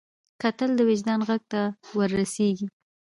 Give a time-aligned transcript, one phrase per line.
[0.41, 1.61] کتل د وجدان غږ ته
[1.97, 2.67] ور رسېږي